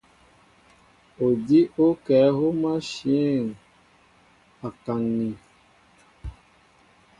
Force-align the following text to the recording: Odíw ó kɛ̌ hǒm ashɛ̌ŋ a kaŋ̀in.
Odíw 1.25 1.71
ó 1.85 1.87
kɛ̌ 2.05 2.21
hǒm 2.37 2.61
ashɛ̌ŋ 2.75 3.43
a 4.67 4.69
kaŋ̀in. 4.83 5.35